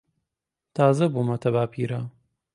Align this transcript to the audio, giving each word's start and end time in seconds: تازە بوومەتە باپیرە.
تازە 0.75 1.05
بوومەتە 1.13 1.49
باپیرە. 1.55 2.01